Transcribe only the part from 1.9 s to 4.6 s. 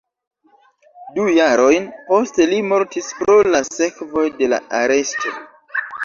poste li mortis pro la sekvoj de la